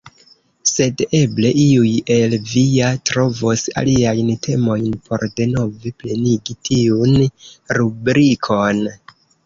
Sed 0.69 1.01
eble 1.19 1.51
iuj 1.63 1.91
el 2.15 2.33
vi 2.53 2.63
ja 2.79 2.89
trovos 3.11 3.67
aliajn 3.83 4.33
temojn, 4.49 4.89
por 5.11 5.29
denove 5.43 5.95
plenigi 6.03 6.61
tiun 6.71 7.25
rubrikon. 7.81 8.87